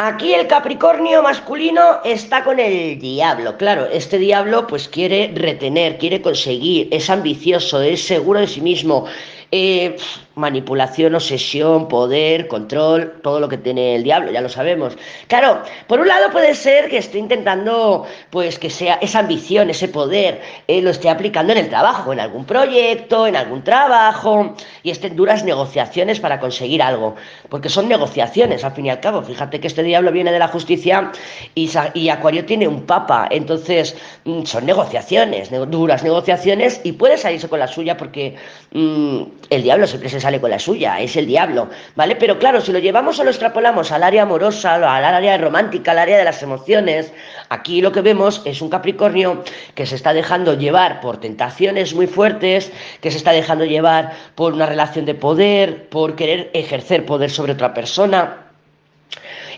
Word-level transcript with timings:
Aquí 0.00 0.32
el 0.32 0.46
Capricornio 0.46 1.24
masculino 1.24 1.98
está 2.04 2.44
con 2.44 2.60
el 2.60 3.00
diablo. 3.00 3.56
Claro, 3.56 3.84
este 3.86 4.16
diablo 4.16 4.64
pues 4.68 4.88
quiere 4.88 5.32
retener, 5.34 5.98
quiere 5.98 6.22
conseguir, 6.22 6.86
es 6.92 7.10
ambicioso, 7.10 7.82
es 7.82 8.06
seguro 8.06 8.38
de 8.38 8.46
sí 8.46 8.60
mismo. 8.60 9.06
Eh, 9.50 9.96
manipulación, 10.34 11.14
obsesión, 11.14 11.88
poder, 11.88 12.48
control, 12.48 13.20
todo 13.22 13.40
lo 13.40 13.48
que 13.48 13.56
tiene 13.56 13.96
el 13.96 14.02
diablo, 14.02 14.30
ya 14.30 14.42
lo 14.42 14.50
sabemos. 14.50 14.96
Claro, 15.26 15.62
por 15.86 16.00
un 16.00 16.06
lado 16.06 16.30
puede 16.30 16.54
ser 16.54 16.88
que 16.90 16.98
esté 16.98 17.18
intentando, 17.18 18.06
pues 18.30 18.58
que 18.58 18.68
sea 18.68 18.98
esa 19.00 19.20
ambición, 19.20 19.70
ese 19.70 19.88
poder, 19.88 20.42
eh, 20.68 20.82
lo 20.82 20.90
esté 20.90 21.08
aplicando 21.08 21.54
en 21.54 21.60
el 21.60 21.68
trabajo, 21.70 22.12
en 22.12 22.20
algún 22.20 22.44
proyecto, 22.44 23.26
en 23.26 23.36
algún 23.36 23.64
trabajo, 23.64 24.54
y 24.88 24.90
estén 24.90 25.16
duras 25.16 25.44
negociaciones 25.44 26.18
para 26.18 26.40
conseguir 26.40 26.82
algo, 26.82 27.14
porque 27.50 27.68
son 27.68 27.88
negociaciones, 27.88 28.64
al 28.64 28.72
fin 28.72 28.86
y 28.86 28.90
al 28.90 29.00
cabo. 29.00 29.20
Fíjate 29.22 29.60
que 29.60 29.66
este 29.66 29.82
diablo 29.82 30.10
viene 30.10 30.32
de 30.32 30.38
la 30.38 30.48
justicia 30.48 31.12
y, 31.54 31.70
y 31.92 32.08
Acuario 32.08 32.46
tiene 32.46 32.66
un 32.66 32.86
papa, 32.86 33.28
entonces 33.30 33.94
mm, 34.24 34.44
son 34.44 34.64
negociaciones, 34.64 35.50
duras 35.68 36.02
negociaciones, 36.02 36.80
y 36.84 36.92
puede 36.92 37.18
salirse 37.18 37.50
con 37.50 37.58
la 37.58 37.66
suya 37.66 37.98
porque 37.98 38.36
mm, 38.72 39.22
el 39.50 39.62
diablo 39.62 39.86
siempre 39.86 40.08
se 40.08 40.20
sale 40.20 40.40
con 40.40 40.50
la 40.50 40.58
suya, 40.58 41.00
es 41.00 41.16
el 41.16 41.26
diablo, 41.26 41.68
¿vale? 41.94 42.16
Pero 42.16 42.38
claro, 42.38 42.62
si 42.62 42.72
lo 42.72 42.78
llevamos 42.78 43.18
o 43.18 43.24
lo 43.24 43.30
extrapolamos 43.30 43.92
al 43.92 44.02
área 44.02 44.22
amorosa, 44.22 44.76
al 44.76 45.04
área 45.04 45.36
romántica, 45.36 45.90
al 45.90 45.98
área 45.98 46.16
de 46.16 46.24
las 46.24 46.42
emociones, 46.42 47.12
aquí 47.50 47.82
lo 47.82 47.92
que 47.92 48.00
vemos 48.00 48.40
es 48.46 48.62
un 48.62 48.70
Capricornio 48.70 49.44
que 49.74 49.84
se 49.84 49.96
está 49.96 50.14
dejando 50.14 50.54
llevar 50.54 51.02
por 51.02 51.18
tentaciones 51.20 51.94
muy 51.94 52.06
fuertes, 52.06 52.72
que 53.02 53.10
se 53.10 53.18
está 53.18 53.32
dejando 53.32 53.66
llevar 53.66 54.14
por 54.34 54.54
una 54.54 54.64
relación 54.64 54.77
de 55.04 55.14
poder, 55.14 55.88
por 55.88 56.14
querer 56.14 56.50
ejercer 56.54 57.04
poder 57.04 57.30
sobre 57.30 57.52
otra 57.52 57.74
persona 57.74 58.44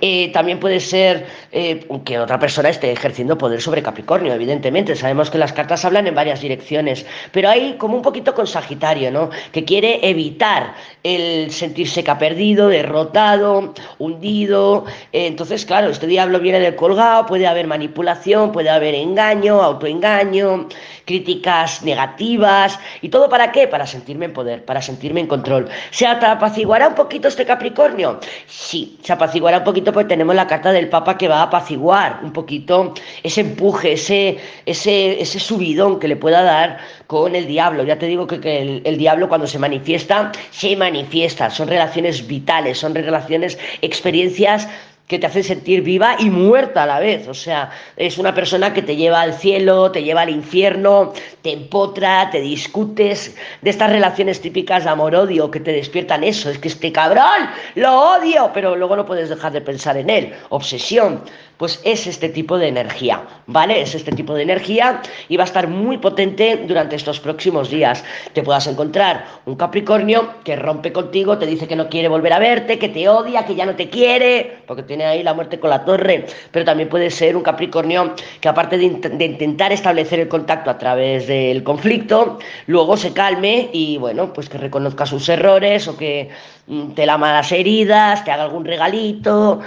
eh, 0.00 0.30
también 0.32 0.60
puede 0.60 0.80
ser 0.80 1.26
eh, 1.52 1.86
que 2.04 2.18
otra 2.18 2.38
persona 2.38 2.68
esté 2.68 2.92
ejerciendo 2.92 3.38
poder 3.38 3.60
sobre 3.60 3.82
Capricornio, 3.82 4.32
evidentemente. 4.32 4.96
Sabemos 4.96 5.30
que 5.30 5.38
las 5.38 5.52
cartas 5.52 5.84
hablan 5.84 6.06
en 6.06 6.14
varias 6.14 6.40
direcciones, 6.40 7.06
pero 7.32 7.48
hay 7.48 7.74
como 7.74 7.96
un 7.96 8.02
poquito 8.02 8.34
con 8.34 8.46
Sagitario, 8.46 9.10
¿no? 9.10 9.30
Que 9.52 9.64
quiere 9.64 10.08
evitar 10.08 10.74
el 11.02 11.50
sentirse 11.50 12.02
que 12.02 12.10
ha 12.10 12.18
perdido, 12.18 12.68
derrotado, 12.68 13.74
hundido. 13.98 14.84
Eh, 15.12 15.26
entonces, 15.26 15.64
claro, 15.64 15.88
este 15.90 16.06
diablo 16.06 16.40
viene 16.40 16.60
del 16.60 16.76
colgado, 16.76 17.26
puede 17.26 17.46
haber 17.46 17.66
manipulación, 17.66 18.52
puede 18.52 18.70
haber 18.70 18.94
engaño, 18.94 19.62
autoengaño, 19.62 20.68
críticas 21.04 21.82
negativas. 21.82 22.78
¿Y 23.02 23.08
todo 23.08 23.28
para 23.28 23.52
qué? 23.52 23.68
Para 23.68 23.86
sentirme 23.86 24.26
en 24.26 24.32
poder, 24.32 24.64
para 24.64 24.82
sentirme 24.82 25.20
en 25.20 25.26
control. 25.26 25.68
¿Se 25.90 26.06
apaciguará 26.06 26.88
un 26.88 26.94
poquito 26.94 27.28
este 27.28 27.44
Capricornio? 27.44 28.18
Sí, 28.46 28.98
se 29.02 29.12
apaciguará 29.12 29.58
un 29.58 29.64
poquito 29.64 29.83
pues 29.92 30.08
tenemos 30.08 30.34
la 30.34 30.46
carta 30.46 30.72
del 30.72 30.88
Papa 30.88 31.18
que 31.18 31.28
va 31.28 31.40
a 31.40 31.42
apaciguar 31.44 32.20
un 32.22 32.32
poquito 32.32 32.94
ese 33.22 33.42
empuje, 33.42 33.92
ese, 33.92 34.38
ese, 34.66 35.20
ese 35.20 35.40
subidón 35.40 35.98
que 35.98 36.08
le 36.08 36.16
pueda 36.16 36.42
dar 36.42 36.78
con 37.06 37.34
el 37.34 37.46
diablo. 37.46 37.84
Ya 37.84 37.98
te 37.98 38.06
digo 38.06 38.26
que, 38.26 38.36
el, 38.36 38.82
el, 38.84 38.98
diablo 38.98 39.28
cuando 39.28 39.46
se 39.46 39.58
manifiesta, 39.58 40.32
se 40.50 40.76
manifiesta. 40.76 41.50
Son 41.50 41.68
relaciones 41.68 42.26
vitales, 42.26 42.78
son 42.78 42.94
relaciones, 42.94 43.58
experiencias 43.82 44.68
que 45.06 45.18
te 45.18 45.26
hace 45.26 45.42
sentir 45.42 45.82
viva 45.82 46.16
y 46.18 46.30
muerta 46.30 46.84
a 46.84 46.86
la 46.86 46.98
vez. 46.98 47.28
O 47.28 47.34
sea, 47.34 47.70
es 47.96 48.16
una 48.16 48.34
persona 48.34 48.72
que 48.72 48.82
te 48.82 48.96
lleva 48.96 49.20
al 49.20 49.34
cielo, 49.34 49.90
te 49.90 50.02
lleva 50.02 50.22
al 50.22 50.30
infierno, 50.30 51.12
te 51.42 51.52
empotra, 51.52 52.30
te 52.30 52.40
discutes 52.40 53.36
de 53.60 53.70
estas 53.70 53.90
relaciones 53.90 54.40
típicas 54.40 54.84
de 54.84 54.90
amor-odio 54.90 55.50
que 55.50 55.60
te 55.60 55.72
despiertan 55.72 56.24
eso. 56.24 56.48
Es 56.48 56.58
que 56.58 56.68
este 56.68 56.90
cabrón 56.90 57.50
lo 57.74 58.16
odio, 58.16 58.50
pero 58.54 58.76
luego 58.76 58.96
no 58.96 59.04
puedes 59.04 59.28
dejar 59.28 59.52
de 59.52 59.60
pensar 59.60 59.96
en 59.96 60.08
él. 60.08 60.32
Obsesión. 60.48 61.22
Pues 61.56 61.80
es 61.84 62.06
este 62.06 62.28
tipo 62.28 62.58
de 62.58 62.68
energía, 62.68 63.22
¿vale? 63.46 63.80
Es 63.80 63.94
este 63.94 64.12
tipo 64.12 64.34
de 64.34 64.42
energía 64.42 65.00
y 65.28 65.36
va 65.36 65.44
a 65.44 65.46
estar 65.46 65.68
muy 65.68 65.98
potente 65.98 66.64
durante 66.66 66.96
estos 66.96 67.20
próximos 67.20 67.70
días. 67.70 68.04
Te 68.32 68.42
puedas 68.42 68.66
encontrar 68.66 69.24
un 69.46 69.54
Capricornio 69.56 70.34
que 70.44 70.56
rompe 70.56 70.92
contigo, 70.92 71.38
te 71.38 71.46
dice 71.46 71.68
que 71.68 71.76
no 71.76 71.88
quiere 71.88 72.08
volver 72.08 72.32
a 72.32 72.38
verte, 72.38 72.78
que 72.78 72.88
te 72.88 73.08
odia, 73.08 73.44
que 73.46 73.54
ya 73.54 73.66
no 73.66 73.76
te 73.76 73.88
quiere, 73.88 74.58
porque 74.66 74.82
tiene 74.82 75.04
ahí 75.04 75.22
la 75.22 75.34
muerte 75.34 75.60
con 75.60 75.70
la 75.70 75.84
torre, 75.84 76.26
pero 76.50 76.64
también 76.64 76.88
puede 76.88 77.10
ser 77.10 77.36
un 77.36 77.42
Capricornio 77.42 78.14
que 78.40 78.48
aparte 78.48 78.76
de, 78.76 78.84
intentar 78.84 79.72
establecer 79.72 80.20
el 80.20 80.28
contacto 80.28 80.70
a 80.70 80.78
través 80.78 81.26
del 81.26 81.62
conflicto, 81.62 82.38
luego 82.66 82.96
se 82.96 83.12
calme 83.12 83.70
y 83.72 83.96
bueno, 83.98 84.32
pues 84.32 84.48
que 84.48 84.58
reconozca 84.58 85.06
sus 85.06 85.28
errores 85.28 85.88
o 85.88 85.96
que 85.96 86.30
mm, 86.66 86.92
te 86.92 87.06
lama 87.06 87.32
las 87.32 87.52
heridas, 87.52 88.24
te 88.24 88.30
haga 88.30 88.44
algún 88.44 88.64
regalito. 88.64 89.60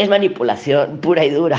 Es 0.00 0.08
manipulación 0.08 0.96
pura 0.96 1.26
y 1.26 1.30
dura. 1.30 1.58